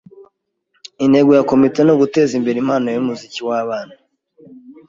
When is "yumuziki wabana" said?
2.89-3.95